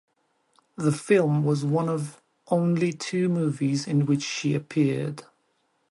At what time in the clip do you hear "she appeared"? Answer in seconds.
4.23-5.25